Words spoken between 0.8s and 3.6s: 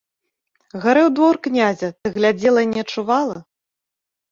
Гарэў двор князя, ты глядзела і не адчувала?